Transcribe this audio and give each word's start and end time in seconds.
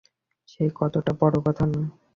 সে 0.49 0.63
কে 0.77 0.85
তা 0.95 1.11
বড় 1.19 1.35
কথা 1.45 1.63
নয়। 1.71 1.87